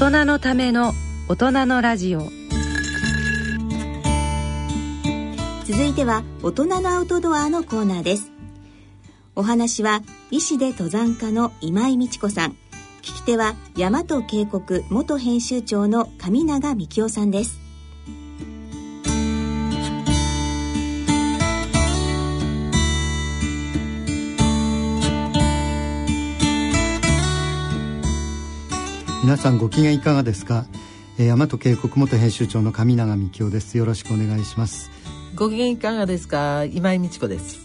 [0.00, 0.94] 大人のための
[1.28, 2.20] 大人のラジオ。
[5.66, 8.32] 続いては大人のアウトドアのコーナーです。
[9.36, 10.00] お話は
[10.30, 12.52] 医師で登山家の今井美智子さん。
[13.02, 17.60] 聞き手は大和渓谷元編集長の上永幹夫さんです。
[29.22, 30.64] 皆さんご機嫌いかがですか、
[31.18, 33.76] えー、大和渓谷元編集長の上永幹夫です。
[33.76, 34.90] よろしくお願いします。
[35.34, 36.64] ご機嫌いかがですか？
[36.64, 37.60] 今井美智子です、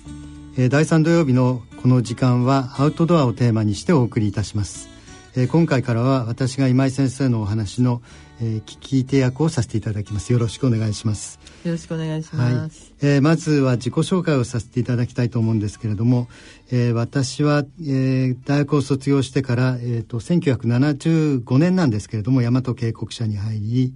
[0.58, 4.88] えー、第3土曜日のこの時間はアウトドアをテーマにしてお送りいたします、
[5.36, 8.02] えー、今回からは私が今井先生のお話の
[8.42, 10.34] えー、聞き手役をさせていただきます。
[10.34, 11.40] よろしくお願いします。
[11.64, 16.28] よろしくお願いします、はい、えー、まずは自己紹介をさせていただきたいと思うんですけれども、
[16.72, 23.94] えー、私は、えー、大学を卒業してから、えーと、1975年なんですけれども大和渓谷社に入り、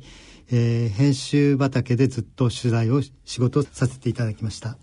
[0.52, 4.78] えー、編集畑でずっと取材を仕事させていただきました。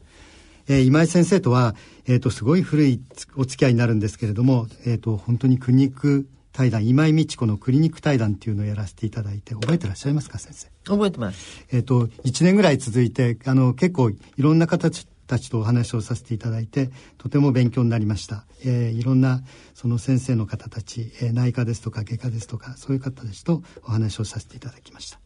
[0.68, 3.00] えー、今井先生とは、えーと、すごい古い
[3.36, 10.68] お付き合いになるんですけれども、えーと本当に苦肉対談今井美智子のクリニック対談っていうのをやらせていただいて覚えてらっしゃいますか先生？
[10.90, 11.66] 覚えてます。
[11.70, 19.42] えっ、と1年ぐらい続いてあの結構いろんな形たちとお話をさせていただいてとても勉強になりました、えー、いろんな
[19.74, 25.20] その先生の方たち、えー、内科ですとか外科ですとかそういう方たちとお話をさせていただきました。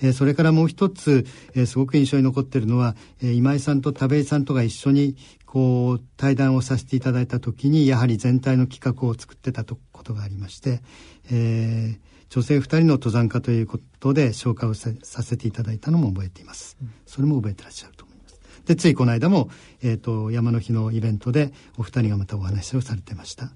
[0.00, 9.76] えー、それからもう一つ、えー、すごく印象に残っているのは、えー、今井さんと田部井さんとが一緒にこう対談をさせていただいた時にやはり全体の企画を作ってたと
[10.10, 10.82] ことがありまして、
[11.30, 16.76] えー、女性2人の登山家ということで紹介をさせていただいたのも覚えています。
[17.06, 18.40] それも覚えてらっしゃると思います。
[18.66, 19.50] で、ついこの間も、
[19.82, 23.52] えっ、ー、と、山の日のイベントでお二人がまたお話をされてました。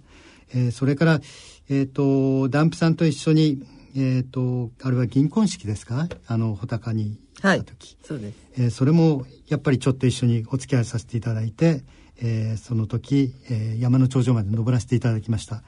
[0.54, 1.20] えー、それから、
[1.68, 3.66] えっ、ー、と、ダンプさんと一緒に、
[3.96, 6.08] えっ、と、あれは銀婚式ですか？
[6.26, 7.86] あの、穂高に行った時。
[7.86, 8.34] はい、そうです。
[8.56, 11.84] えそれも、やっぱりちょっと一緒にお付き合いさせていただいて、
[12.20, 15.62] えその時、え山の頂上まで登らせていただきました。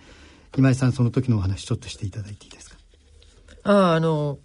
[0.57, 2.77] 今井さんその時のお話ちょっとしていただいていいですか？
[3.65, 4.39] ああの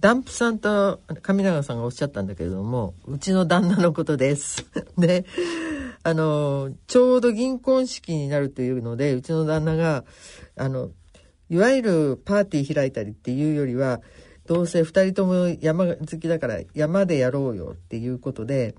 [0.00, 4.64] ダンプさんと上永さんがおっしゃったんだけれどもうちの旦那のことです。
[4.96, 5.24] で
[6.04, 10.04] あのちょうど銀婚式になるというのでうちの旦那が
[10.56, 10.90] あの
[11.50, 14.00] いわゆるパーティー開いたりっていうよりは
[14.46, 18.74] どうせ2人とも山好きだから山でやろうよっていうことで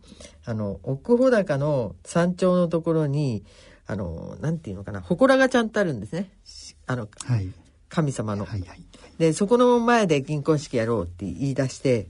[0.46, 3.44] あの奥穂高の山頂のところに
[3.90, 6.30] あのなんていうのかな祠がちゃんとあるんですね。
[6.86, 7.52] あの、はい、
[7.90, 8.46] 神様の。
[8.46, 8.84] はいはい、
[9.18, 12.08] でそこの前で銀婚式やろうって言い出して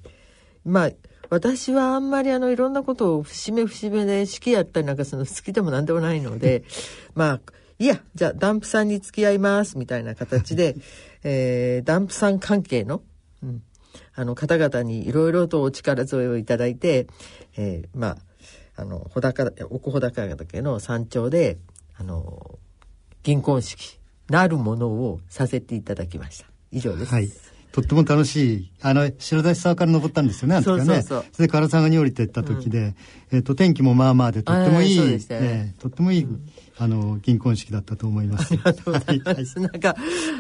[0.66, 0.92] まあ
[1.30, 6.66] 私はあんまりあのいろんなことを節目節目で式やったりなんかするの好きでもなんでもないので
[7.16, 7.42] まあ
[7.80, 10.76] いやじゃあダンプさんに付き合いますみたいな形で、
[11.24, 13.04] えー、ダンプさん関係の、
[13.42, 13.64] うん、
[14.16, 17.08] あの方々にいろいろとお力添えをいただいて、
[17.56, 18.18] えー、まあ
[18.82, 21.58] あの穂高奥穂高岳の山頂で
[22.00, 22.58] あの
[23.24, 24.00] 銀婚式
[24.30, 26.46] なるものをさせていただきました。
[26.72, 27.14] 以上です。
[27.14, 27.30] はい。
[27.72, 28.72] とっても楽しい。
[28.82, 30.86] あの、白田沢から登ったんですよね、あの時はね。
[30.86, 32.96] そうそうそうそれで唐沢に降りてった時で、うん、
[33.32, 38.54] えっ、と、天気もまあまあで、とってもいい、ねえー、とってもいい、うん、あの、銀婚式だったと思います。
[38.54, 39.60] ありがとうございます。
[39.60, 39.96] なんか、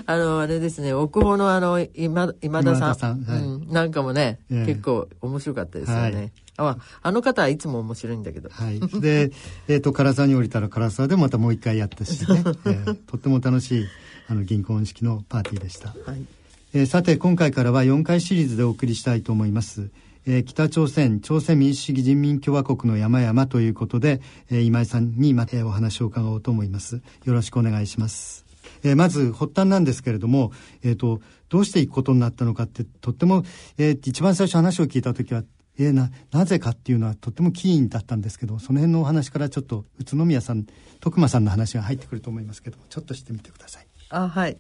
[0.08, 2.96] あの、あれですね、奥保のあの、今、今田さん。
[2.96, 6.02] さんはい、うん、なんかもね、えー、結構面白かったですよね。
[6.02, 6.32] はい
[6.68, 8.50] ああの方はいつも面白いんだけど。
[8.50, 8.80] はい。
[8.80, 9.32] で、
[9.68, 13.86] えっ、ー、と、唐沢に降りたら唐沢でまたもう一回やったしね、 えー、とっても楽しい、
[14.28, 15.96] あの、銀婚式のパーティーでした。
[16.06, 16.26] はい。
[16.74, 19.90] えー、さて、今回からは4回シリーズでお送りしたいと思います。
[20.26, 24.22] えー、北朝鮮、朝鮮民主主義人民共和国の山々ということで、
[24.52, 27.02] えー、今井さんにまたお話を伺おうと思います。
[27.26, 28.46] よろしくお願いします。
[28.84, 30.52] えー、まず発端なんですけれども、
[30.84, 33.44] えっ、ー、と、どうしていくことになったのかって、とっても、
[33.78, 35.44] えー、一番最初話を聞いた時は、
[35.80, 40.66] えー、ななぜかっていうのはとってもキーンだったんですけどその辺のお話からちょっと宇都宮さん
[41.00, 43.88] 徳間さんの話が入ってくると思いますけどちょっとしてみてください。
[44.10, 44.58] あはい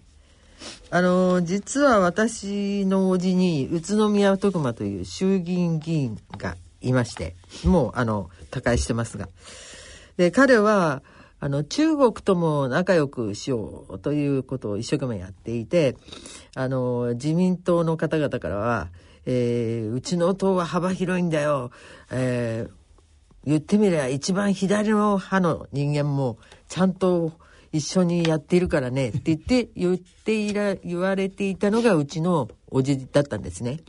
[0.91, 9.29] あの実は私の叔父に宇都宮徳間という衆議院議員がいましてもうあの他界してますが
[10.17, 11.01] で彼は
[11.39, 15.95] あの中国とも仲良くしようということを一生懸命やっていて
[16.55, 18.89] あの自民党の方々からは
[19.25, 21.71] えー、うちの党は幅広いんだよ、
[22.11, 22.71] えー、
[23.45, 26.37] 言ってみれば一番左の派の人間も
[26.67, 27.33] ちゃんと
[27.71, 29.09] 一緒にやっているからね。
[29.09, 33.81] って言って 言っていら言われていたのがうちのおじだったんですね。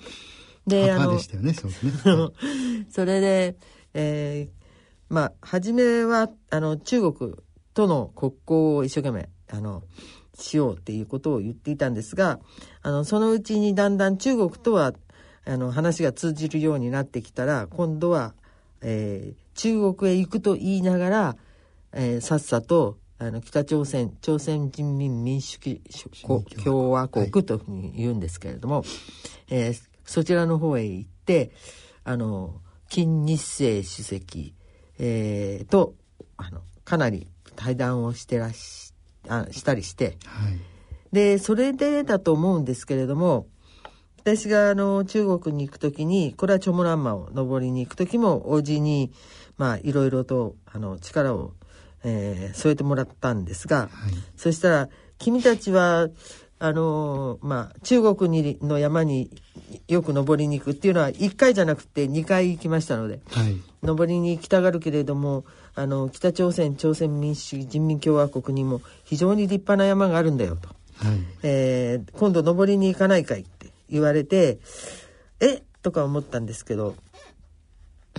[0.66, 1.20] で、あの、ね、
[2.90, 3.56] それで、
[3.94, 4.60] えー、
[5.08, 7.34] まあ初めはあの中国
[7.74, 9.82] との国交を一生懸命あの
[10.34, 12.40] しようっていうことを言っていたんですが
[12.82, 14.94] あのそのうちにだんだん中国とは
[15.50, 18.34] あの話が通じるようになってきたら今度は、
[18.82, 21.36] えー、中国へ行くと言いながら、
[21.92, 25.58] えー、さっさとあの北朝鮮朝鮮人民民主
[26.62, 27.30] 共和国。
[27.44, 28.84] というふうに言うんですけれども、はい、
[29.50, 31.50] えー、そちらの方へ行って
[32.04, 32.54] あの
[32.88, 34.54] 金日成主席、
[35.00, 35.94] えー、と
[36.36, 37.26] あのかなり
[37.56, 38.94] 対談をしてらし
[39.28, 40.60] あしたりして、はい、
[41.12, 43.48] でそれでだと思うんですけれども
[44.22, 49.12] 私があの中国に行く時にこれはチョモランマを登りに行く時も叔父に
[49.56, 51.54] まあいろいろとあの力を、
[52.04, 53.90] えー、添えてもらったんですが、はい、
[54.36, 54.88] そしたら
[55.18, 56.08] 君たちは
[56.58, 59.30] あのまあ中国にの山に
[59.88, 65.44] よく登りに行くっていうのは1回じゃなくて2回行きましたので、はい、登りに行きたがるけれども
[65.74, 70.74] あの北朝鮮朝鮮民主主義人民共和国にも非常に立派な山があるんだよと、は
[71.14, 71.18] い。
[71.42, 73.46] えー、今度登りに行かないかい
[73.90, 74.60] 言われて
[75.40, 75.62] え？
[75.82, 76.94] とか思ったんですけど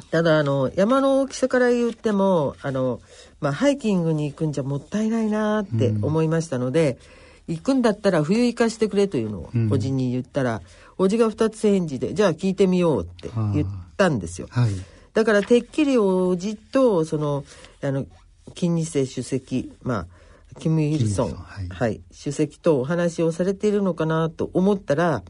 [0.09, 2.99] ただあの山の大きさから言ってもあの、
[3.39, 6.97] まあ、ハイキングに行くんじゃもったいないなって思いましたので。
[7.15, 10.61] うん行くんだったら冬行かしてくれというのをおじに言ったら、うん、
[11.05, 14.47] おじが二つ返事でじゃあ聞いてみようって言ったんですよ。
[14.51, 14.71] はい、
[15.13, 17.43] だからてっきりおじとその
[17.81, 18.05] あの
[18.53, 20.05] 金日成主席ま
[20.53, 25.23] あキム・イルソン、はい、はい、主席とお話をされているのかなと思ったら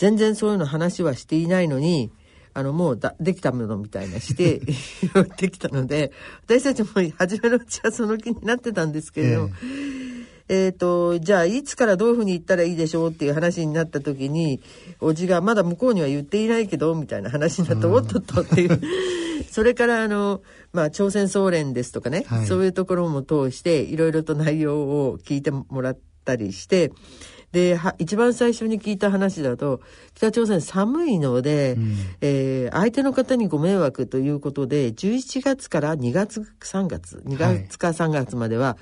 [0.00, 2.10] 全然そういうの話はしていないのに
[2.54, 4.60] あのもうだできたものみたいなして
[5.36, 6.10] できたので
[6.46, 6.88] 私たちも
[7.18, 10.00] 初めのうちはその気になってたんですけれど、えー
[10.52, 14.60] えっ、ー、と、じゃあいつからどういうふうに言ったらいいでしょうっていう話になった時に、
[14.98, 18.80] おじがまだ向こうには言っていないけど、みたいな話になって、おっとっとっていう。
[19.48, 20.42] それからあの、
[20.72, 26.90] まあ、朝鮮総連ですとかね、はい、そういうところも通して、いろいろと内容を聞いてもらったりして、
[27.52, 29.80] で一番最初に聞いた話だと
[30.14, 38.76] 北朝鮮寒いので、うん、えー、相手の方にご迷惑ということで11月から2月3月2月か3月までは、はい、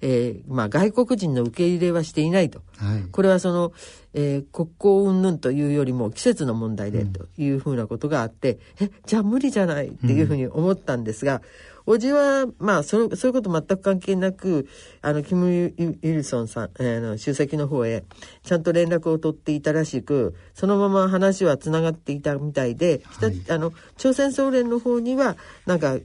[0.00, 3.72] えー、まあ、外国人の受け入れはしていないと、はい、これはその、
[4.14, 11.40] えー、国交云々というよりも季節の問題でというふうなことがあって、うん、えじゃあ無理じゃないっていうふうに思ったんですが、うん
[11.86, 14.66] おじは、まあ、そそういうこと全く関係なく、
[15.02, 18.04] あの、キム・イルソンさん、えー、の、主席の方へ、
[18.42, 25.36] ちゃんと連絡を取っていたらしく、そのまま話は繋がっていたみたいで、はい、あの、朝鮮総連の方には、
[25.66, 25.96] なんか、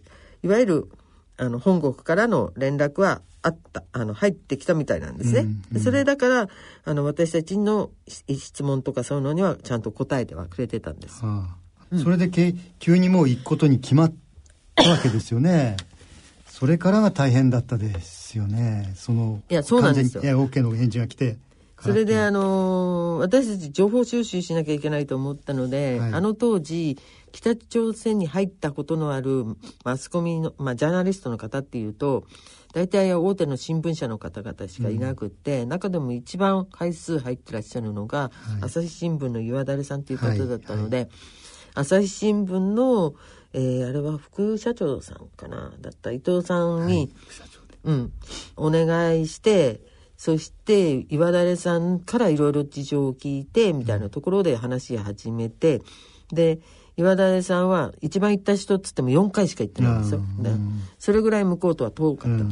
[0.43, 0.89] いわゆる、
[1.37, 5.41] あの、本国からの連絡はあった、あの、入ってきたみたいなんですね。
[5.41, 6.49] うんうん、それだから、
[6.83, 11.25] あの、私たちの質問とかそういうのにはちゃんと答えてはくれてたんです。
[11.25, 11.55] は
[11.93, 14.28] あ、それでけ、急にもう行くことに決まって、
[14.87, 15.77] わけですよね。
[16.47, 18.93] それからが大変だったですよね。
[18.95, 20.23] その、いや、そうなんですよ。
[20.23, 21.37] いや、OK の返事が来て。
[21.81, 26.97] それで、あのー、私たち情報収集しなきゃいけないと思ったので、はい、あの当時、
[27.31, 29.45] 北朝鮮に入ったことのある
[29.85, 32.25] マスコミの、まあ、ジャーナリストの方っていうと、
[32.73, 41.11] 大体大手の新聞社の方々しかいなくて、うん、中でも一番回数入ってらっしゃるのが、はい、朝日新聞の岩垂さんという方だったので、はいはい、
[41.75, 43.15] 朝日新聞の
[43.53, 45.73] えー、あれは副社長さんかな？
[45.79, 47.09] だった伊藤さんに、はい、
[47.85, 48.13] うん、
[48.55, 49.81] お願いして
[50.17, 55.81] そして岩垂さんからいろいろ事情を聞いてみたいなところで話し始めて
[56.31, 56.59] で
[56.97, 60.21] 岩垂さんは一番行った人っつっても4回しか行ってないんですよ。
[60.39, 60.51] で
[60.99, 62.45] それぐらい向こうとは遠かったと。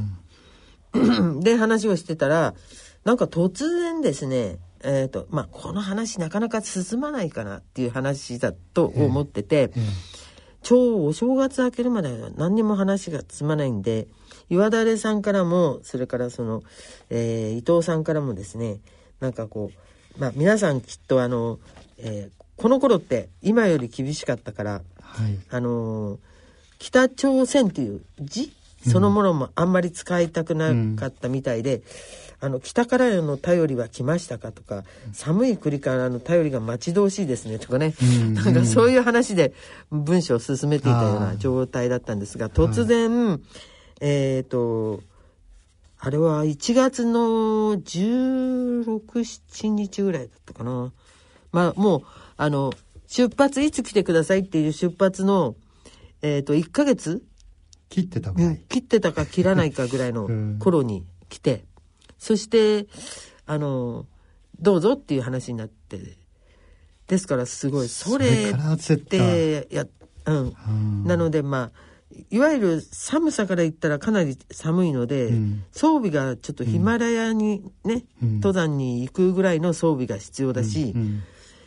[0.93, 2.55] うん、 で話をしてたら
[3.03, 10.16] なんか突然ですねえーとまあ、この話なかなか進まないかなっていう話だと思ってて、えーえー
[10.67, 14.07] 超お正月明けるまでは何にも話が進まないんで、
[14.49, 16.61] 岩垂さんからも、それからその、
[17.09, 18.81] えー、伊藤さんからもですね、
[19.21, 21.59] なんかこう、まあ皆さんきっとあの、
[21.99, 26.19] えー、この頃って今より厳しかったから、はい、あの
[26.79, 28.51] 北朝鮮っていう字
[28.87, 31.83] そのものもあんまり使いたくなかったみたいで、うん、
[32.41, 39.53] あの北からの頼りは来ましたかとか寒い国からの頼りが待ち遠しいですねとかね、うん、なんかそういう話で
[39.91, 43.41] 文章を進めていたような状態だったんですが突然、
[44.01, 45.01] えっ、ー、と
[45.99, 50.93] あれは1月の1617日ぐらいだったかな。
[51.51, 52.03] まあもう
[52.37, 52.71] あの
[53.07, 55.55] 出発いつ来てくださいっていう出発の
[56.21, 57.23] えっ、ー、と1ヶ月
[57.89, 60.27] 切ってたぐらい、うん、切ってたか切らないかぐらいの
[60.59, 61.65] 頃に来て、
[62.17, 62.87] そして
[63.45, 64.05] あの
[64.59, 66.17] どうぞっていう話になって
[67.07, 69.85] ですからすごいそれってや
[70.25, 71.87] うん、うん、なのでまあ
[72.29, 75.63] いわゆる寒さから言ったらかなり寒いので、うん。
[75.71, 78.35] 装備がちょっとヒマラヤにね、うん。
[78.35, 81.23] 登山に行くぐらいの装備が必要だし、うん。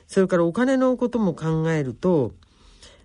[0.06, 2.32] それからお金のことも考えると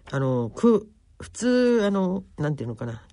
[0.10, 3.04] あのく普通あのなんていうのかな。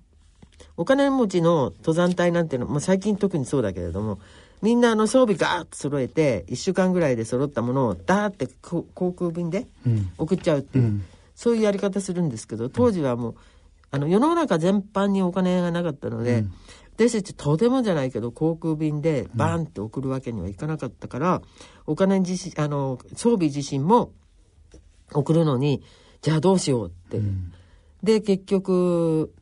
[0.75, 4.19] お金持ちの登山隊なんていうのも最近特にそうだけれども
[4.63, 10.11] みんなあの装備ガーッと揃えて1週間ぐらいで揃ったものをダーってこ航空便でうん。
[10.17, 11.05] 送っちゃうっていう、うん。
[11.35, 13.35] そういうやり方するんですけど当時はもう
[13.91, 16.53] あの世の中全般にお金がなかったので、うん。
[16.95, 21.41] 私たちとてもじゃないけど航空便でバーンって送るわけにはいかなかったから、
[21.87, 24.11] お金自身あの装備自身も
[25.11, 25.83] 送るのに
[26.21, 27.19] じゃあどうしようって、
[28.03, 29.33] で結局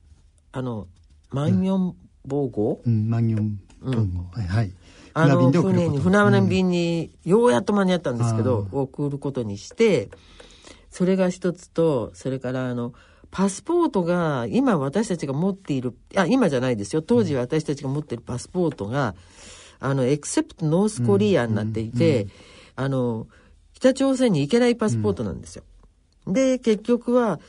[0.51, 0.87] あの
[1.31, 4.71] 万四防号、うん万四分の、はいはい。
[5.13, 10.09] あの船に船便にようやっと間に合ったんですけど、あ送ることにして
[10.89, 12.93] それが一つとそれからあの
[13.29, 17.01] パスポートが今私たちが持っているあ今じゃないですよ。
[17.01, 19.15] 当時私たちが持っているパスポートが、
[19.79, 22.27] あのエクセプトノースコリアになっていて、
[22.75, 23.27] あの
[23.73, 25.63] 北朝鮮に行けないパスポートなんですよ。
[26.27, 27.39] で結局は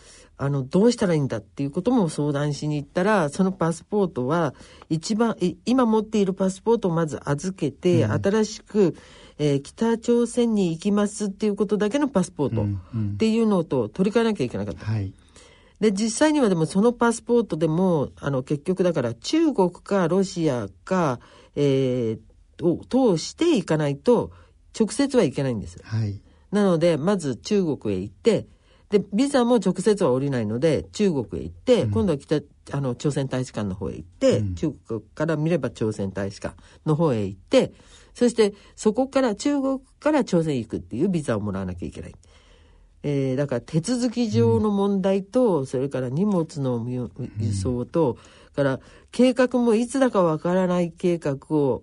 [0.42, 4.54] あのどうしたらいいんだっていうことも相談しに行ったらそのパスポートは
[4.88, 8.96] 一番い今持っているパスポートをまず預けて、新しく、
[9.38, 14.84] えー北朝鮮に行きますっていうことだけのパスポートうんうんっていうのと取り替えなきゃいけなかった。
[14.84, 15.12] はい
[15.80, 21.18] で実際にはでもそのパスポートでもあの結局だから中国かロシアか、
[21.56, 22.32] えー
[22.62, 24.30] を通していかないと
[24.78, 25.78] 直接はいけないんです。
[25.82, 26.20] はい
[26.52, 28.46] なのでまず中国へ行って
[28.92, 37.72] でビザも直接は降りないので中国へ行って、今度は北あの朝鮮大使館の方へ行って、うん中国から見れば朝鮮大使館の方へ行って
[38.12, 42.14] そしてそこから中国から朝鮮へ行くっていうビザをもらわなきゃいけない。
[43.02, 48.18] えーだから手続き上の問題と、それから荷物の輸輸送と、
[48.54, 48.80] から
[49.10, 51.82] 計画もいつだかわからない計画を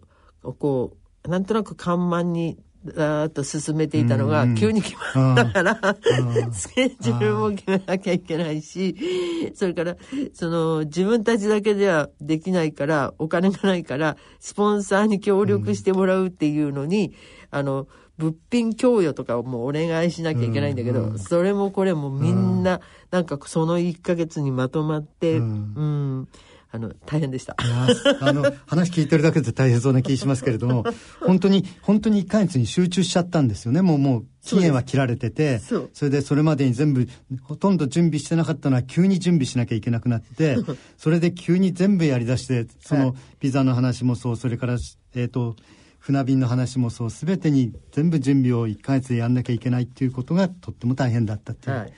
[0.59, 9.97] こうなんとなく緩慢にだーっと進めていたのがうん急に決まったから、ースケジュールも決めなきゃいけないしそれから
[10.33, 17.13] その自分たちだけではできないからお金がないからスポンサーに協力してもらうっていうのに、
[17.51, 17.87] あの
[18.19, 22.81] 物品供与とかをもうお願いしなきゃいけないんだけど、それもこれもみんな、
[23.11, 26.27] なんかその1ヶ月にまとまって、ううんん、
[26.71, 27.55] あの大変でした。
[27.57, 30.85] あの話聞いてるだけで大変そうな気しますけれども
[31.19, 33.81] 本当に本当に1ヶ月に集中しちゃったんですよね。
[33.81, 35.59] もうもう期限は切られてて。
[35.59, 35.89] そう。
[36.03, 37.07] れでそれまでに全部
[37.41, 40.57] ほとんど準備してなかったのは急に準備しなきゃいけなくなって
[40.97, 43.05] それで急に全部やりだしてそはい。
[43.05, 44.77] のビザの話もそうそれから
[45.15, 45.55] えっ、と
[45.97, 51.75] 船便の話もそう全てに全部準備を1ヶ月でやんなきゃいけないっていうことがとっても大変だったっていう。
[51.75, 51.93] はい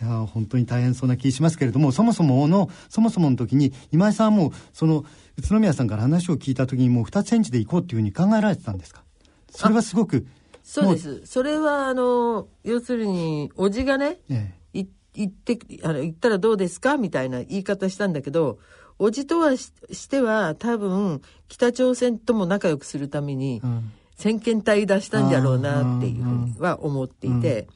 [0.00, 5.04] いやー本当に大変そうな気しますけれどもそもそものそもそもの時に今井さんはもうその
[5.36, 9.02] 宇都宮さんから話を聞いた時にもう二つ返事で行こうっていうふうに考えられてたんですか？
[9.50, 10.26] それはすごく
[10.62, 11.22] そうです。
[11.26, 18.58] それは、あの、要するに、おじがね、えい行って、あの、行ったらどうですかみたいな言い方したんだけど、
[18.98, 23.92] おじとはししては、多分、北朝鮮とも仲良くするためにえ、うん。
[24.14, 27.66] 先遣隊出したんじゃろうなっていうふうには思っていて、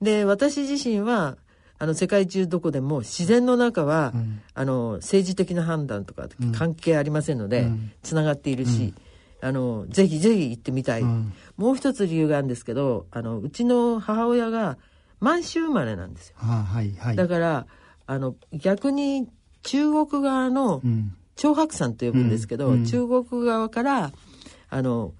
[0.00, 1.36] で、私自身は、
[1.82, 4.40] あの、世界中どこでも自然の中は、うん。
[4.54, 7.90] あの、政治的な判断とか関係ありませんので、うん。
[8.04, 8.94] つながっているし、
[9.40, 11.02] あの、ぜひぜひ行ってみたい。
[11.02, 11.32] うん。
[11.56, 14.78] もう一つ理由があるんですけど、あの、うちの母親が
[15.18, 16.36] 満州生まれなんですよ。
[16.38, 17.16] ああはいはい。
[17.16, 17.66] だから、
[18.06, 19.26] あの、逆に
[19.64, 21.16] 中国側のうん。
[21.34, 24.12] 長白山と呼ぶんですけど、中国側から、
[24.70, 25.14] あの、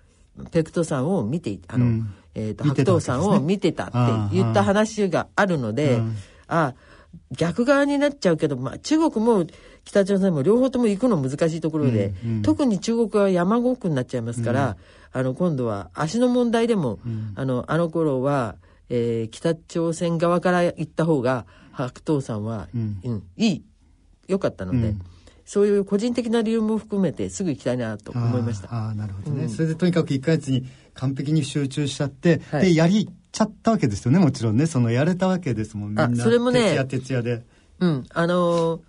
[0.53, 2.15] ペクト山を見ていあの、うん。
[2.37, 3.17] えっ、と、見てたわけですね。
[3.17, 3.93] 白頭山を見てたって
[4.37, 6.17] 言った話があるので、うん
[6.53, 6.75] あ、
[7.31, 9.47] 逆側になっちゃうけど、まあ、中国も
[9.85, 12.43] 北朝鮮も両方とも行くの難しいところで、うんうん。
[12.43, 14.77] 特に中国は山奥になっちゃいますから、
[15.13, 16.99] あの今度は足の問題でも、
[17.35, 18.57] あのあの頃は、
[18.89, 23.01] えー北朝鮮側から行った方が白頭山は、うん。
[23.05, 23.65] うんいい
[24.29, 25.03] 良かったので、うん。
[25.45, 28.73] そういう個人的な理由も含めてすぐ行きたいなと思いました。
[28.73, 32.63] ああなるほどね、それでとにかく1ヶ月に完璧に集中しちゃって、はい。
[32.63, 34.67] でやりちゃったわけですよねもちろんね。
[34.67, 36.05] そのやれたわけですもんみんな。
[36.05, 37.43] あそれもね徹夜徹夜で。
[37.81, 38.81] うん、あのー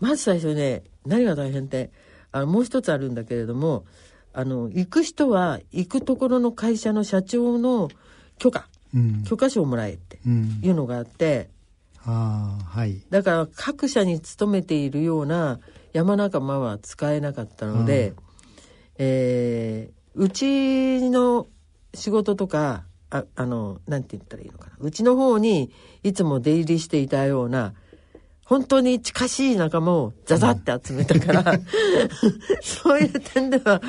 [0.00, 1.92] まず最初ね何が大変って
[2.32, 3.84] あのもう一つあるんだけれども
[4.32, 7.88] あの行く人は行くところの会社の社長の
[8.38, 8.66] 許可。
[8.94, 9.22] うん。
[9.24, 10.60] 許可証をもらえってうん。
[10.62, 11.50] いうのがあって。
[12.04, 13.00] ああはい。
[13.10, 15.60] だから各社に勤めているような
[15.92, 18.14] 山仲間は使えなかったので、
[18.98, 21.46] えーうちの
[21.94, 25.70] 仕事とかああのなんて言ったらいいのかなうちの方に
[26.02, 27.74] いつも出入りしていたような
[28.44, 31.58] 本当に近しい仲間をザザって集めたから、
[32.60, 33.80] そういう点では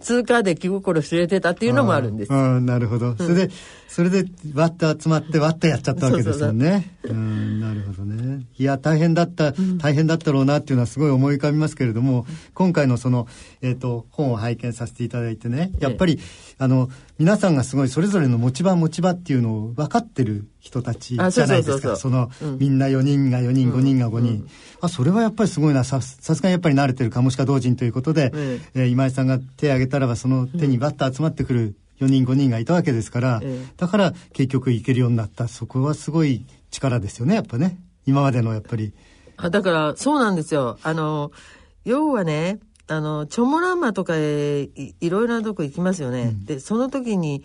[0.00, 2.32] 通過で気心知れてたっていうのもあるんです。
[2.32, 3.16] うん、なるほど。
[3.16, 3.50] それで、
[3.92, 6.96] それで、わっと集まって、わっとやっちゃったわけですよね。
[7.04, 8.46] うん、なるほどね。
[8.56, 13.26] いや、大変だった、大変だったろうなっていうのはすごい思い浮かびますけれども、今回のその、
[13.60, 16.18] えっ、と、本を拝見させていただいてね、やっぱり、
[16.56, 21.44] あの、皆さんがすごいそれぞれの持ち場持ち場っていうのを分かってる人たちじゃないですか。
[21.44, 24.32] あそうそうそうそうその、うんみんな4人が4人、5人が5人。
[24.32, 24.48] うん
[24.80, 25.84] あ、それはやっぱりすごいな。
[25.84, 33.72] さ、さすがにやっぱり慣れてるカモシカ同人ということで、うんえー今井さんが手を挙げたらばその手にバッと集まってくる4人5人がいたわけですから、ええ。
[33.76, 35.48] だから結局行けるようになった。
[35.48, 37.78] そこはすごい力ですよねやっぱね。
[38.06, 38.92] 今までのやっぱり。
[39.36, 40.78] あだから、そうなんですよ。
[40.82, 41.30] あの、
[41.84, 46.32] 要はね、あの、チョモランマとかへいいろいろなとこ行きますよね。
[46.44, 47.44] で、その時に、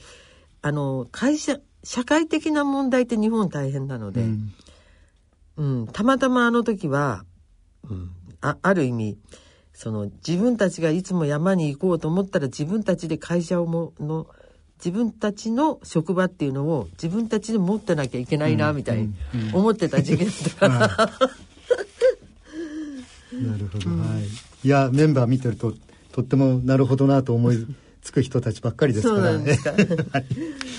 [0.62, 4.54] あの、会社、社会的な問題って日本大変なので、うん。
[5.58, 7.26] うん、たまたまあの時は、
[7.90, 8.12] うん、
[8.42, 9.18] あある意味
[9.74, 14.28] その自分たちがいつも山に行こうと思ったら自分たちで会社をもの
[14.78, 19.14] 自分たちの職場っていうのを自分たちで持ってなきゃいけないな、みたいに
[19.54, 20.90] 思ってた時期だった。
[20.90, 21.12] か ら、
[23.42, 24.68] なるほど、はい。
[24.68, 25.74] いやメンバー見てると
[26.12, 27.68] とってもなるほどなと思い
[28.08, 29.74] つく人たちばっかりですかそうならんですか。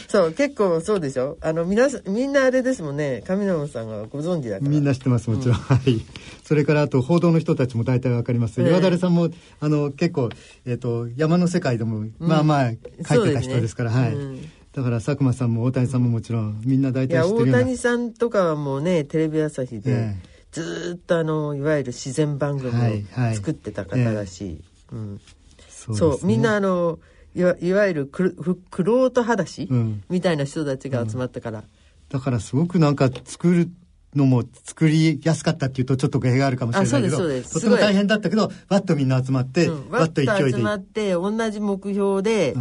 [0.08, 1.37] そう結構そうでしょ。
[1.42, 3.23] あの皆さんみんなあれですもんね。
[3.26, 4.70] 上野さんがご存知だから。
[4.70, 6.00] みんな知ってますもちろん、はい。
[6.42, 8.68] それからあと報道の人たちも大体わかります、ええ。
[8.70, 9.28] 岩垂さんも
[9.61, 10.30] あの結構、
[10.64, 12.70] えっと山の世界でも、まあまあ
[13.06, 14.42] 書いてた人ですからそうはい、うん。
[14.73, 17.58] だから佐久間さんも大谷さんももちろんみんな大体知ってるような。
[17.58, 20.28] 谷さんとかはもうねテレビ朝日で、ええ。
[20.50, 23.32] ずーっとあのいわゆる自然番組はいはい。
[23.32, 25.20] を作ってた方だし、うん。
[25.68, 26.32] そそうですね。
[26.32, 26.99] みんなあの
[27.38, 28.35] いわいわゆるく
[28.71, 30.02] くろうと裸足、うん。
[30.09, 31.62] みたいな人たちが集まったから、
[32.09, 33.71] だからすごくなんか作る
[34.14, 39.90] のも作りやすかったっていうとちょっと語弊があるかもしれないけどとても大変だったけどわっとみんな集まって、うん。
[39.90, 40.52] わっと勢いで。
[40.52, 42.54] 集まって同じ目標で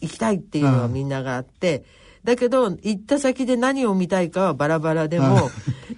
[0.00, 1.84] 行きたいっていうのはみんながあって、
[2.24, 5.50] だけど行った先で何を見たいかはバラバラでも、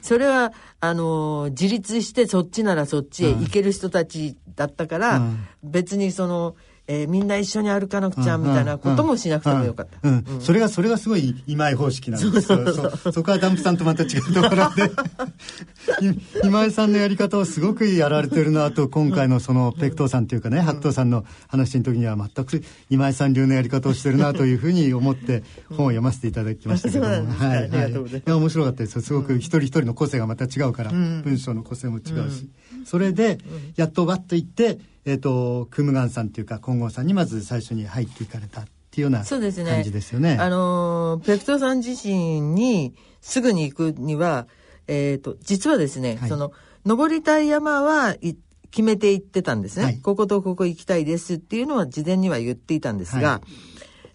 [0.02, 5.46] それはあのー自立してそっちならそっちへ行ける人たちだったから、うん。
[5.62, 9.98] 別にその、えーみんな一緒に歩かなくちゃみたいなこともしなくてもよかった。
[10.06, 10.24] うん。
[10.26, 10.40] うん。
[10.40, 12.52] それがそれがすごい今井方式なんです。
[12.52, 14.90] よそそこはダンプさんとまた違うところで。
[16.06, 28.96] い今井さんのやり方をすごくやられてるなと今回のそのペクトーさんというかね白桃さんの話の時には全く今井さん流のやり方をしてるなというふうに思って本を読ませていただきましたけども、はいありがとうございいや面白かったです。
[28.96, 32.48] よすごく一人一人の個性がまた違うから、文章の個性も違うし、
[32.84, 33.38] それで
[33.76, 39.70] やっとわっと行って、えっとクムガンさんというか金剛さんにまず最初に入っていかれたっていうようなそうですね。
[39.70, 40.36] 感じですよね。
[40.40, 44.46] あのーペクトーさん自身にすぐに行くには、
[44.86, 46.28] えっ、と、実はですね、はい。
[46.28, 46.52] その、
[46.84, 48.36] 登りたい山はい
[48.70, 49.98] 決めていってたんですね、はい。
[49.98, 53.42] こことここ行きたいですっていうのは事前には言っていたんですが、は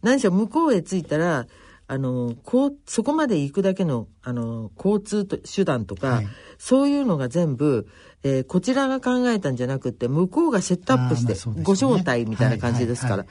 [0.01, 1.47] 何しろ向こうへ着いたら、
[1.87, 6.27] あの、こう、そこまで行くだけの、あの、交通と手段とか、はい。
[6.59, 7.87] そういうのが全部、
[8.23, 13.27] えーこちらが考えたんじゃなくて、向こうがセットアップして、ご招待みたいな感じですから、っ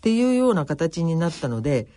[0.00, 1.88] ていうような形になったので、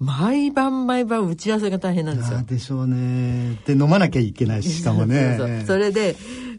[0.00, 2.42] 毎晩毎晩打ち合わせが大変なんですよあ。
[2.42, 3.60] でしょうね。
[3.66, 5.36] で飲まなきゃいけないししかもね。
[5.38, 6.16] そうそうそれで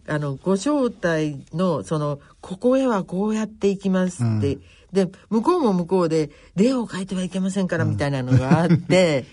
[0.08, 4.60] あのご招待のそのここへはこうやって行きますって、
[4.94, 9.26] で向こうも向こうで例を書いてはいけませんからみたいなのがあって、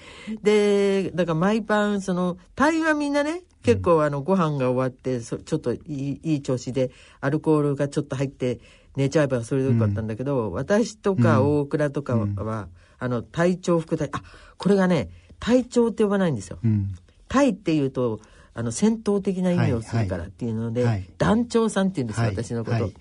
[0.42, 6.90] でだから毎晩その隊員はみんなね結構あのご飯が終わってそちょっといいいい調子で
[7.20, 8.60] アルコールがちょっと入って
[8.96, 12.68] 寝ちゃえばそれでよかったんだけど、私とか大倉とかは、
[12.98, 14.22] あの隊長副隊あ
[14.56, 16.58] これがね隊長って呼ばないんですよ。
[16.64, 16.94] うん。
[17.28, 18.20] 隊っていうと
[18.58, 20.92] あの戦闘的な意味をするからっていうので、はい。
[20.94, 22.92] はい団長さんって言うんですよ、はい私のこと、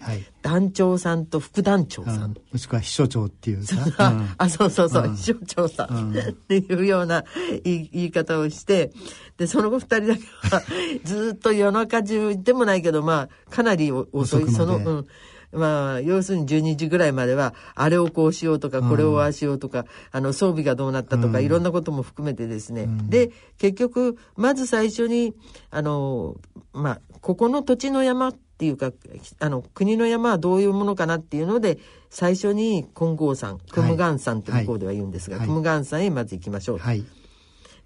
[0.41, 3.75] 団長さんと副団長うさん、んもしくは秘書長っていうか。
[3.97, 5.15] ああそうそうそう、うん。
[5.15, 6.19] 秘書長さん、うん。
[6.19, 7.23] っていうような
[7.63, 8.91] 言い言い方をして
[9.37, 10.21] でその後二人だけ
[10.55, 10.61] は
[11.03, 14.51] ずっと夜中中でもないけどまあかなりお遅い。
[14.51, 15.07] そのうん
[15.51, 21.45] まあ要するに12時ぐらいまではあれをこうしようとかこれをああしようとか、あの装備がどうなったとか、うん。
[21.45, 23.09] いろんなことも含めてですね、ん。
[23.09, 25.33] で結局まず最初に
[25.69, 26.35] あの
[26.73, 28.91] まあここの土地の山っていうか
[29.39, 31.79] あの国の山はどういうものかなっていうので
[32.09, 35.47] 最初に金剛山クムガン山って向こうでは言うんですが、はい。
[35.47, 37.05] クムガン山へまず行きましょう、はい。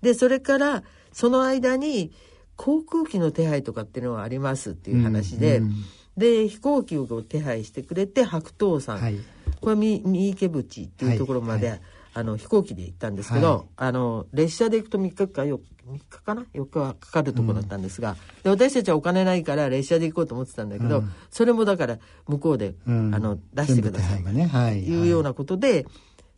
[0.01, 2.11] でそれからその間に
[2.55, 5.71] 航空機の手配とかっていうのはありますっていう話で、うんうん
[6.17, 9.19] で飛行機を手配してくれて白桃山、はい。
[9.59, 11.81] これは三三池淵っていうところまで、はい
[12.13, 13.65] あの飛行機で行ったんですけど、はい。
[13.77, 21.11] あの列車で行くと3日か4 3日かな？4日はかかるとこだったんですが、で私たちはお金ないから列車で行こうと思ってたんだけど、うん。
[21.29, 23.15] それもだから向こうで、うん。
[23.15, 24.23] あの出してください。
[24.23, 25.01] 全部手配がねはいい。
[25.03, 25.85] うようなことで、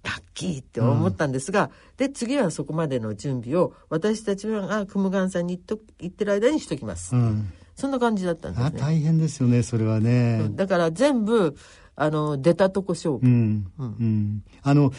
[0.03, 8.71] ラッキーって思ったんですが、で次はそこまでの準備を私たちはクムガンさんに行っと行ってる間にしときます、うんそんな感じだったんですね。
[8.75, 10.47] あ大変ですよねそれはね。
[10.51, 11.55] だから全部
[11.95, 14.91] あの出たとこ勝負、うん、うん、あの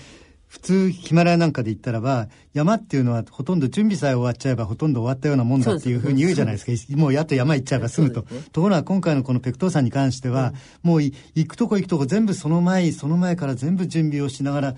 [0.46, 6.96] 普通ヒマラヤなんかで言ったらば山っていうのはほとんど準備さえ終わっちゃえばほとんど終わったようなもんだっていうふうに言うじゃないですか。
[6.96, 8.26] もうやっと山行っちゃえば済むと、ね。
[8.52, 14.74] ところが今回のこのペクトーさんに関しては、もうい行くとこ行くとこ全部その前その前から全部準備をしながら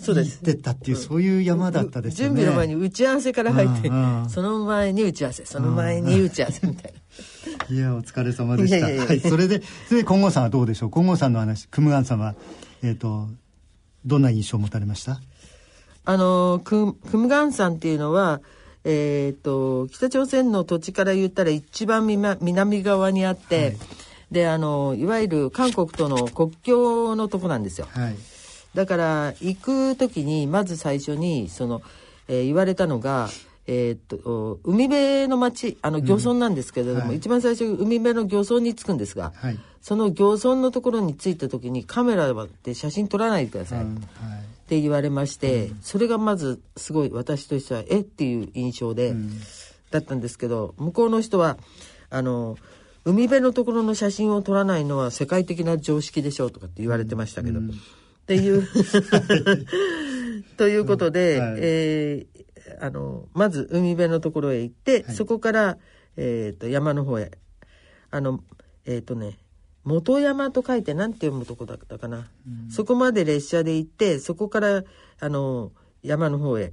[0.00, 0.38] そうです。
[0.38, 2.22] 行ってったっていう、そういう山だったです。
[2.22, 3.88] よね準備の前に打ち合わせから入って、
[4.28, 6.92] その前に打ち合わせその前に打ち合わせみたい
[7.68, 7.74] な。
[7.74, 9.28] いやお疲れ様でした。
[9.28, 10.90] それでそれで金剛さんはどうでしょう？
[10.90, 12.34] 金剛さんの話クムガンさんは
[12.82, 13.28] えっ、と
[14.04, 15.20] どんな印象を持たれました？
[16.04, 18.40] あのククムガン山っていうのは、
[18.82, 23.76] えー、と北朝鮮の土地から言ったら一番南南側にあって、はい。
[24.32, 27.86] であのいわゆる韓国との国境のとこなんですよ。
[27.90, 28.16] はい
[28.74, 31.82] だから行く時にまず最初にその、
[32.28, 33.28] えー言われたのが、
[33.66, 37.16] えーっと海辺の町あの漁村なんですけれども、はい。
[37.16, 39.58] 一番最初海辺の漁村に着くんですが、はい。
[39.80, 42.32] その漁村のところに着いた時にカメラ
[42.62, 43.96] で写真撮らないでください、うん。
[43.96, 44.08] っはい。
[44.68, 48.00] て言われまして、それがまずすごい私としてはえ？
[48.00, 49.14] っていう印象で、
[49.90, 51.58] だったんですけど向こうの人は
[52.08, 52.56] あの
[53.04, 57.60] 海辺のところの写真を撮らないのは世界的な常識でしょうとかって言われてましたけど、
[58.24, 58.66] っていう。
[60.56, 61.58] ということで、はい。
[61.58, 62.44] えー
[62.80, 65.76] あのまず海辺のところへ行って、そこから、
[66.16, 67.30] えー、と山の方へ。
[68.10, 68.40] あの
[68.86, 69.38] えっ、とね
[69.82, 72.28] 元山と書いて何て読むとこだったかな、
[72.70, 74.84] そこまで列車で行ってそこから
[75.20, 76.72] あの山の方へ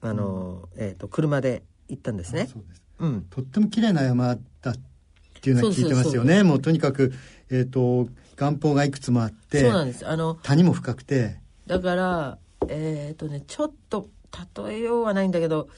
[0.00, 2.48] あの、えー、と車で行ったんですね。
[2.52, 2.82] そうです。
[2.98, 3.22] うん。
[3.30, 4.74] とっても綺麗な山だっ
[5.40, 6.42] ていうのは聞いてますよね。
[6.42, 7.12] もうとにかく
[7.50, 8.08] えっ、と
[8.40, 10.06] 岩峰がいくつもあってそうなんです。
[10.08, 11.38] あの谷も深くて。
[11.66, 14.08] だからえっ、とねちょっと
[14.66, 15.68] 例えようはないんだけど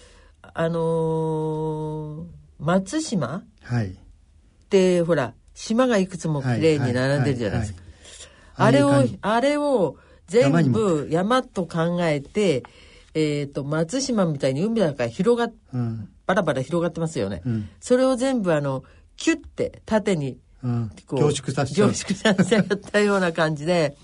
[0.42, 2.24] あのー
[2.58, 3.96] 松島っはい。
[4.70, 7.82] てほら島がいくつも綺麗に並んでるじゃないですか。
[8.54, 9.96] あれをあれを
[10.28, 12.62] 全部山と考えて
[13.14, 16.08] えっ、と松島みたいに海だから広がっうん。
[16.24, 17.42] バラバラ広がってますよね。
[17.44, 17.68] うん。
[17.80, 18.84] それを全部あの
[19.16, 20.90] キュッて縦にうん。
[21.06, 23.96] こう凝縮させちゃう凝縮させちゃったような感じで。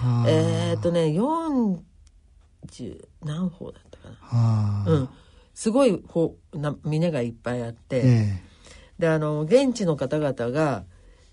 [0.00, 0.30] はあ。
[0.30, 1.78] えっ、とね40
[3.22, 4.14] 何歩だったかな。
[4.14, 4.90] はあ。
[4.90, 5.08] うん、
[5.54, 8.42] すごいほな峰がいっぱいあって、え
[8.98, 10.84] であの現地の方々が、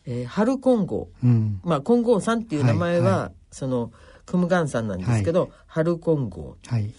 [0.06, 1.62] えー、春金剛えうん。
[1.63, 3.91] まあ金剛さんっていう名前は、はいはその
[4.26, 6.94] クムガンさんなんですけど、春金剛はい。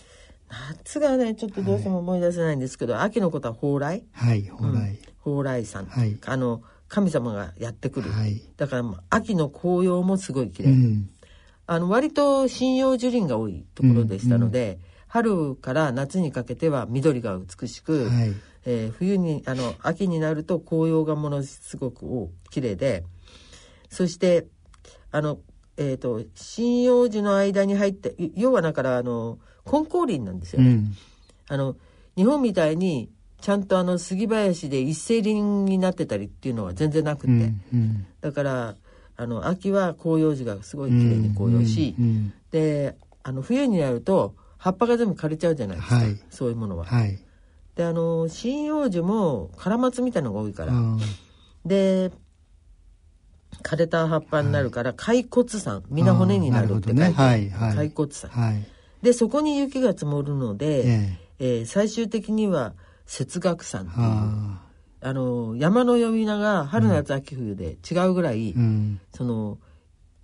[0.74, 4.04] 夏がねちょっとどうしても思い出せないんですけど、秋のことは蓬莱？
[4.12, 6.18] はい蓬莱、蓬莱さん、はい。
[6.26, 8.42] あの神様がやってくる、はい。
[8.58, 11.08] だからまあ秋の紅葉もすごい綺麗、うん。
[11.66, 14.78] あの割と針葉樹林が多いところでしたので、
[15.08, 18.34] 春から夏にかけては緑が美しく、はい。
[18.66, 23.04] えー冬にあの秋になると紅葉がものすごくお綺麗で
[23.88, 24.46] そして
[25.10, 25.38] あの
[25.78, 30.92] えっ、と針葉樹の間に入ってい要はだからあの根高林なんですよね、うん。
[31.48, 31.76] あの
[32.16, 33.08] 日本みたいに
[33.42, 38.06] ちゃんとあの杉林で一斉林になってたりっていうのは全然なくて、うんうん。
[38.20, 38.76] だから
[39.16, 42.32] あの秋は広葉樹がすごい綺麗に紅葉し、うんうん。
[42.52, 46.16] であの冬になると葉っぱが全部枯れちゃうじゃないですか、はい。
[46.30, 46.84] そういうものは。
[46.84, 47.18] はい。
[47.74, 51.00] であの針葉樹もカラマツみたいのが多いから、うん。
[51.66, 52.12] で
[53.64, 57.10] 枯れた葉っぱになるから骸骨山みんな骨になるって書いてね。
[57.10, 57.74] はいはい。
[57.74, 58.30] 骸骨山。
[58.30, 58.64] はい。
[59.02, 61.18] でそこに雪が積もるので、え。
[61.40, 62.74] えー最終的には
[63.06, 64.62] 雪岳山っていうあ。
[65.04, 69.00] あの山の呼び名が春夏秋冬で違うぐらい、あうん。
[69.14, 69.58] その、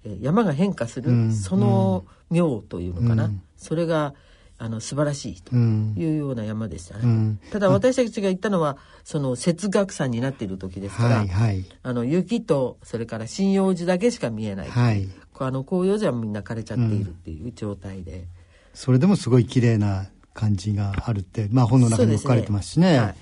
[0.04, 1.32] えー山が変化する、うん。
[1.32, 3.42] その妙というのかな、うん。
[3.56, 4.14] それが
[4.56, 5.94] あの素晴らしいとうん。
[5.96, 7.40] いうような山でしたね、うん。
[7.50, 11.64] ただ私たちが行ったのはその雪岳山になっている時ですから、はいはい。
[11.82, 15.08] あの雪とそれから針葉樹だけしか見えない、はい。
[15.40, 18.26] あの紅葉樹はみんな枯れちゃっているっていう状態で、
[18.74, 20.06] それでもすごい綺麗な
[20.38, 22.92] 感じがあるって、まあ、本の中にも書かれてますしね。
[22.92, 22.98] ね。
[22.98, 23.14] はい。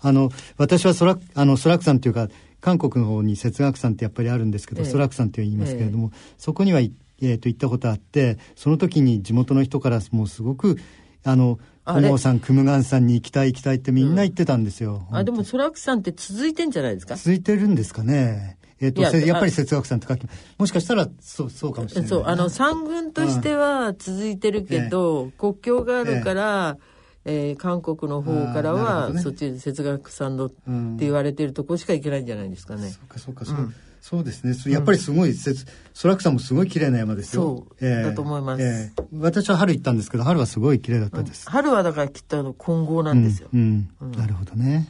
[0.00, 2.28] あの私はソラあのソラク山というか
[2.60, 4.90] 韓国の方に雪岳山ってやっぱりあるんですけど、ええ。
[4.90, 10.76] ソラク山と言いますけれども、そこには、えー、と行ったことあってその時に地元の人からもうすごく
[11.24, 12.08] あのあれ？
[12.08, 17.16] 本郷さんクムガン山に行きたい行きたいってみんな言ってたんですよ、あでもソラク山って続いてんじゃないですか？
[17.16, 20.16] 続いてるんですかねえっ、といやっぱり節学さんとか
[20.58, 26.76] もしかしたらそうそうかもしれない、そう、あの、産軍としては続いてるけど、国境があるから、
[27.24, 29.20] えー韓国の方からは、ね。
[29.20, 32.88] そっちで節学さんのってうん言われてるとこしか行けないんじゃないですかね。
[32.90, 34.72] そうかそうかそう、そうですね。
[34.72, 35.66] やっぱりすごいせつ
[36.02, 37.66] 空草もすごい綺麗な山ですよ。
[37.80, 38.62] そうだと思います。
[38.62, 39.04] ええ。
[39.18, 43.48] 私は春行ったんですけど春はすごい綺麗だったです、春はだからきっとあの混合なんですよ。
[43.52, 43.88] うん。
[44.00, 44.12] うん。
[44.12, 44.88] なるほどね。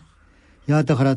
[0.69, 1.17] いやだから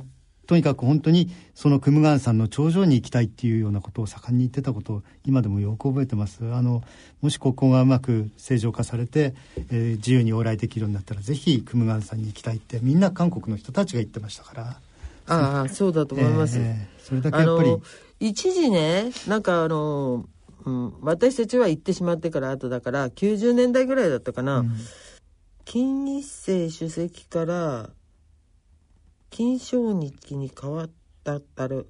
[0.50, 6.82] とにかく本当にそのクムガン山の頂上に行きたいっていうようなことを盛んに言ってたことを今でもよく覚えてますあの
[7.22, 9.36] もしここがうまく正常化されて、
[9.70, 14.80] えー自由に往来できるようになったらぜひクムガン山に行きたいってみんな韓国の人たちが言ってましたから
[15.28, 16.58] ああ、そうだと思います。
[16.58, 17.82] ええそれだけあやっぱりの、
[18.20, 20.26] 一時ね、なんかあの、
[20.66, 24.66] うん、私たちは行ってしまってから後だから、90年代ぐらいだったかな。
[25.66, 27.92] 金日成主席から、
[29.30, 30.89] 金正日に変わっ
[31.24, 31.89] た、ある、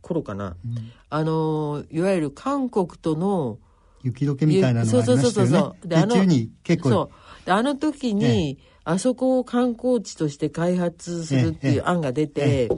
[0.00, 0.56] 頃かな。
[1.08, 3.58] あの、いわゆる韓国との、
[4.02, 5.22] 雪解けみたいなのがありましたよね。
[5.22, 5.88] そうそうそうそう。
[5.88, 6.90] であのに結構。
[6.90, 7.10] そ
[7.42, 7.46] う。
[7.46, 12.68] であの時に、あそこを観光地として開発するっていう案が出て、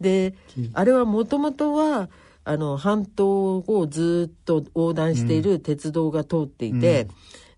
[0.00, 0.34] で、
[0.72, 2.08] あれはもともとは、
[2.44, 7.08] あの、半島をずっと横断している鉄道が通っていて、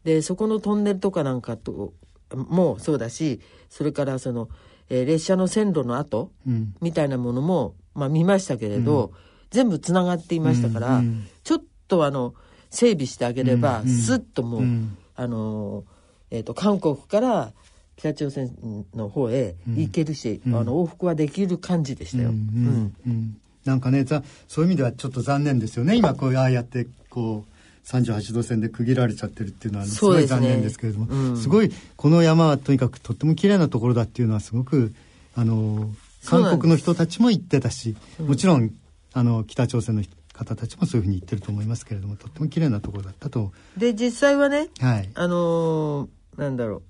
[0.03, 1.95] で、そこのトンネルとかなんかと、
[2.35, 4.49] もそうだし、それからその、
[4.91, 6.75] えー列車の線路の跡うん。
[6.81, 9.13] みたいなものも、まあ見ましたけれど、
[9.51, 11.27] 全部つながっていましたから、うんうん。
[11.43, 12.35] ちょっとあの、
[12.71, 13.97] 整備してあげれば、うんうん。
[13.97, 14.97] スッともう、うん。
[15.17, 15.85] あの、
[16.31, 17.53] えっ、と、韓国から
[17.97, 18.51] 北朝鮮
[18.95, 22.31] の方へ行けるし、あの、往復はできる感じでしたよ。
[22.31, 22.97] ううんん。
[23.07, 23.37] うん。
[23.65, 27.54] なんかねざそういう意味ではちょっと残念ですよね今こうああやってこう
[27.85, 31.37] 38度線で区切られちゃってるっていうのはすごい残念ですけれども、うん。
[31.37, 34.95] すごいこの山はとにかくとっても綺麗なところだっていうのはすごく
[35.35, 35.91] あの
[36.25, 38.71] 韓国の人たちも言ってたしもちろん
[39.13, 43.53] あの北朝鮮の方たちもそういうふうに言ってると思いますけれどもとっても綺麗なところだったと。
[43.77, 45.11] で、実際はね、はい。
[45.15, 46.83] あのーなんだろう。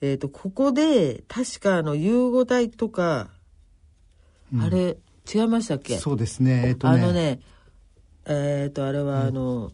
[0.00, 3.28] えっ、と、ここで、確かあの、融合体とか、
[4.58, 4.96] あれ、
[5.32, 5.98] 違いましたっけ？
[5.98, 6.62] そうですね。
[6.66, 7.02] えっ、とね。
[7.02, 7.40] あのね、
[8.26, 9.72] えっ、と、あれはあの、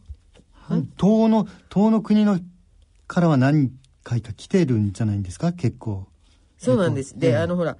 [0.98, 2.38] 東の東の国の
[3.06, 3.70] からは何
[4.04, 5.52] 回か来てるんじゃないんですか？
[5.52, 6.06] 結構。
[6.58, 7.18] そうなんです。
[7.18, 7.76] で、あの、ほら、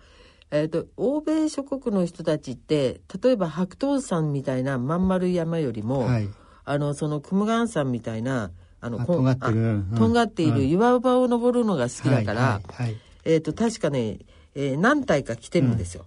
[0.50, 6.28] えっ、と、欧米諸国の人たちって、例えば白頭山みたいなまん丸い山よりも、はい。
[6.64, 8.50] あの、その、クムガン山みたいな、
[8.80, 9.52] あの、あこん尖ってる。
[9.52, 9.92] あうん。
[9.96, 12.96] とんがっている岩場を登るのが好きだから、はいはいはい。
[13.26, 14.18] えっ、と、確かね、
[14.54, 16.06] えー何体か来てるんですよ。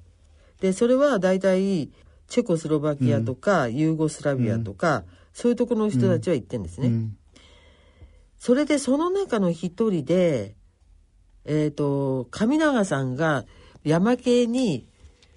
[0.59, 1.89] で、それは大体、
[2.27, 6.87] チェコスロバキアとか、ユーゴスラビアとか、そういうところの人たちは行ってるんですね。
[6.87, 7.17] うん。
[8.37, 10.55] それでその中の一人で、
[11.45, 13.45] えっ、と、上永さんが
[13.83, 14.87] 山系に、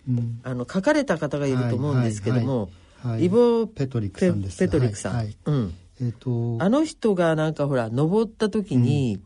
[0.09, 0.41] うん。
[0.45, 3.25] あの、書かれた方がいると思うんですけども、はいはいはい。
[3.25, 4.59] イボペトリックさんです。
[4.59, 5.35] ペペトリックさん。
[5.47, 5.75] うん。
[6.01, 9.21] えっ、とあの人がなんかほら、登った時に、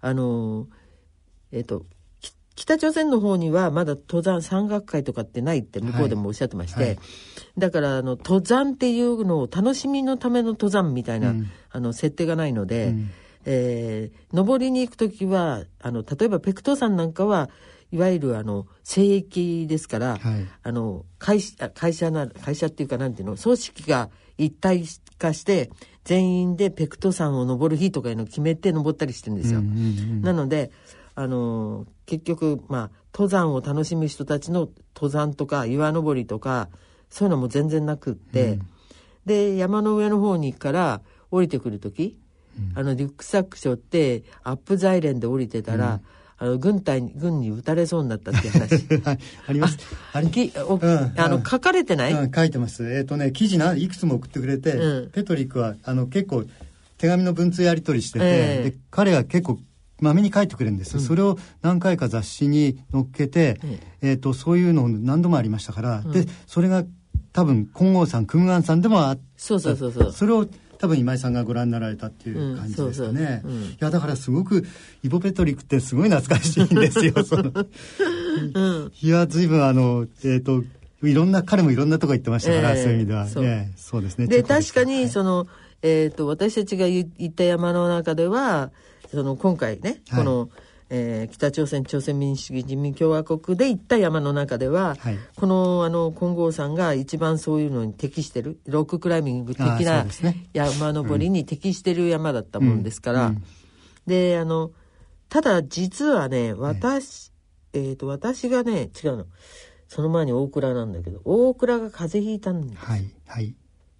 [0.00, 0.66] あの、
[1.52, 1.84] えっ、と、き
[2.56, 6.88] 北朝鮮の方にはまだ登山山岳会とかってないって向こうでもおっしゃってまして、はい。
[6.88, 6.98] はい
[7.56, 11.50] だからあの登山っていうのを楽しみのための登山みたいな、うん。
[11.70, 13.10] あの設定がないので、うん。
[13.44, 17.48] えー登りに行く時はあの例えばペクトー山なんかは
[17.92, 20.46] いわゆるあの聖域ですから、はい。
[20.62, 24.84] あの会社会社な会社っていうかなんていうの組織が一体
[25.18, 25.70] 化して
[26.04, 29.60] 全員でペクト山を登る日とかいうのを決めて登ったりしてるんですよ。
[29.60, 30.70] なので
[31.16, 36.68] あの結局まあ登山を楽しむ人たちの登山とか岩登りとか
[37.10, 38.58] そういうのも全然なくって、
[39.24, 41.00] で山の上の方にから
[41.30, 42.18] 降りてくる時、
[42.74, 46.00] あのリュックサック背負ってアップザイレンで降りてたら、
[46.38, 48.86] あの軍隊に軍に撃たれそうになったっていう話。
[49.04, 49.78] はいあります。
[50.12, 52.90] あれうんうんあの書かれてない、うん、書いてます。
[52.92, 55.10] えっ、とね記事ないくつも送ってくれて、うん。
[55.10, 56.44] ペトリックはあの結構
[56.98, 58.70] 手紙の文通やり取りしてて、ええ。
[58.70, 59.58] で彼が結構
[60.00, 64.12] まめに書いてくれるんですよ、それを何回か雑誌に載っけて、ええ。
[64.14, 66.84] ー、とそういうの何度もありましたから、でそれが
[67.32, 70.12] 多分金剛さんクムガンさんでもあっそうそうそうそう。
[70.12, 70.46] それを
[70.78, 73.42] 多分今井さんがご覧になられたっていう感じですかね。
[73.46, 74.64] いやだからすごく
[75.02, 77.12] イボ・ペトリックってすごい懐かしいんですよ。
[77.24, 77.52] その。
[78.54, 78.92] うん。
[79.00, 80.64] いや随分あのえっ、と
[81.02, 82.82] いろんな彼もいろんなとこ行ってましたから、ええ。
[82.82, 83.26] そういう意味では。
[83.26, 83.44] そう。
[83.44, 84.26] ねそうですね。
[84.26, 85.08] で、確かに、はい。
[85.08, 85.46] その、
[85.82, 88.70] えっ、と、私たちが言行った山の中では、
[89.10, 90.24] その、今回ね、はい。
[90.24, 90.50] この、
[90.88, 95.18] えー北朝鮮朝鮮民主主義人民共和国で行った山の中では、はい。
[95.34, 100.06] この、あの、金剛さんが一番そういうのに適してる、ロッククライミング的な
[100.52, 103.32] 山登りに適してる山だったもんですから、うん。
[103.32, 103.42] うん。
[104.06, 104.70] で、あの、
[105.28, 107.32] ただ実はね、私、
[107.72, 109.26] えっ、と、私がね、違うの。
[109.88, 113.54] その前に大倉なんだけど大倉が風邪ひいたんです、はいはい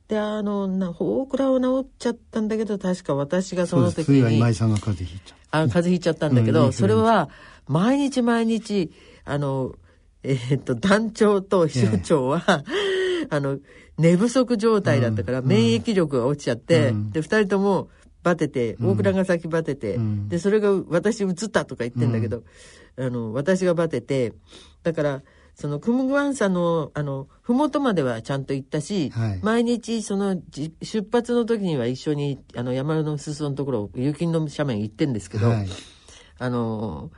[0.08, 7.28] であのな大倉は治っちゃったんだけど確か私がその時に今井さんが風邪ひいちゃあ風邪ひいちゃったんだけど、うんそれは
[7.66, 8.92] 毎日毎日
[9.24, 9.74] あの
[10.22, 12.42] えーっと団長と秘書長は、
[13.30, 13.58] あの
[13.98, 17.10] 寝不足状態だったから、うん免疫力が落ちちゃって、うん。
[17.12, 17.88] で2人とも
[18.22, 20.28] バテて大倉が先バテて、うん。
[20.28, 22.42] でそれが私移ったとか言ってんだけど、
[22.98, 24.32] あの私がバテて
[24.82, 25.22] だから
[25.56, 29.40] そのクムグワン山のあの麓まではちゃんと行ったし、はい。
[29.42, 35.68] 毎日そのじ出発の時には一緒にあの山の裾のところ雪の斜面行ってんですけど、はい。
[36.38, 37.10] あの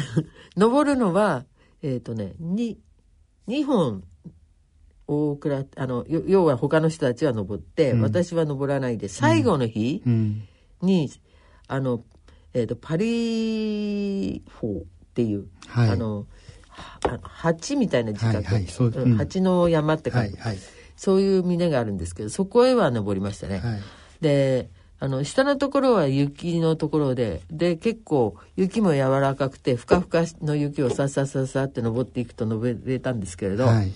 [0.58, 1.46] 登るのは
[1.80, 2.76] えっ、とね 2,
[3.48, 4.04] 2本
[5.06, 8.00] 大倉あのよ要は他の人たちは登って、うん。
[8.02, 10.42] 私は登らないで最後の日うん。
[10.82, 11.10] に、
[11.66, 12.04] あの、
[12.52, 15.88] えー、とパリフォーっていう、はい。
[15.88, 16.26] あの
[17.22, 20.58] 蜂みたいな字書く、は蜂の山って書く、はいはい。
[20.96, 23.58] そういう峰があるんですけどそこへは登りましたね。
[23.58, 23.80] はい。
[24.20, 33.92] であの下のところは雪のところでで結構雪も柔らかくてふかふかの雪をささささって登っていくと登れたんですけれど、はい。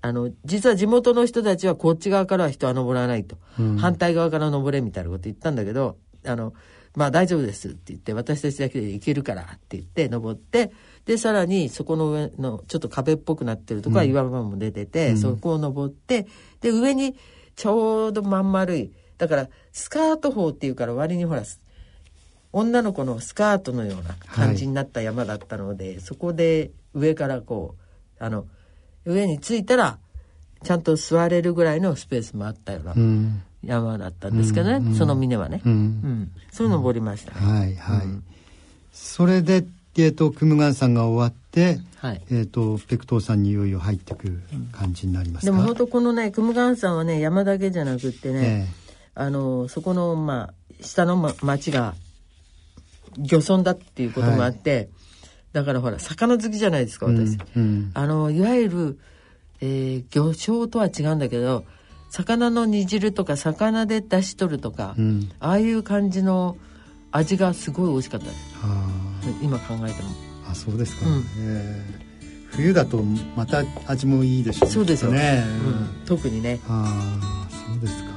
[0.00, 3.76] あの実は地元の人たちはこっち側からは人は登らないと、うん。
[3.76, 6.54] 反対側から登れみたいなこと言ったんだけどあの
[6.98, 10.72] まあ大丈夫ですって言って私たちだけで行けるからって言って登って
[11.04, 15.18] でさらにそこの上のちょっと壁っぽくなってるところは岩場も出てて、うん。
[15.18, 16.26] そこを登って
[16.60, 17.14] で上に
[17.54, 21.44] ちょうどまん丸いだからスカート法っていうから割にほら
[22.52, 27.76] 女の子のスカートのような感じになった山だったので、そこで上からこ
[28.20, 28.46] うあの
[29.04, 29.98] 上に着いたら
[30.64, 34.94] ちゃんと座れるぐらいのスペースもあったようなうん山だったんですけどね、うんうん。
[34.94, 35.76] その峰はね、ううん。
[35.76, 37.32] んそういうの登りました。
[37.38, 38.24] ね、はいはい、うん。
[38.92, 39.64] それで、
[39.96, 42.22] えー、とクムガンさんが終わって、はい。
[42.30, 44.40] えー、とペクトーさんにいよいよ入ってくる
[44.70, 48.72] 感じになりますか、でも本当このねクムガン山はね山だけじゃなくってね、え
[49.16, 51.94] あのそこのまあ下の、ま、町が
[53.16, 54.88] 漁村だっていうこともあって、
[55.52, 57.90] だからほら魚好きじゃないですかえ私、うんうん。
[57.94, 58.98] あのいわゆる、
[59.60, 61.64] えー魚醤とは違うんだけど
[62.10, 65.30] 魚の煮汁とか魚で出し取るとか、うん。
[65.40, 66.56] ああいう感じの
[67.12, 68.36] 味がすごい美味しかったです。
[68.62, 68.88] あ
[69.42, 70.10] 今考えても。
[70.46, 71.18] ーあそうですか、うん。
[71.18, 72.08] ええ
[72.50, 73.02] 冬だと
[73.36, 76.06] また味もいいでしょうそうですよ、ね、うん。
[76.06, 76.60] 特にね。
[76.66, 78.10] ああそうですか。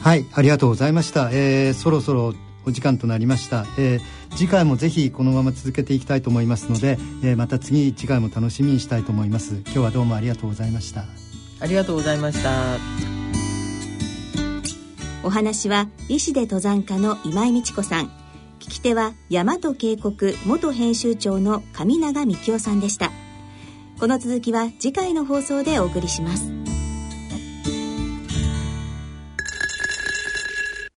[0.00, 4.00] はいありがとうございました、えーそろそろお時間となりました、えー
[4.36, 9.56] 次回もぜひこのまま続けていきたいと思いますので、えーまた次次回も楽しみにしたいと思います。
[9.66, 11.04] 今日はどうもありがとうございました
[11.60, 12.78] ありがとうございました。
[15.22, 18.06] お話は医師で登山家の今井美智子さん。
[18.58, 20.14] 聞き手は大和渓谷
[20.46, 23.10] 元編集長の上永幹夫さんでした。
[23.98, 26.69] この続きは次回の放送でお送りします。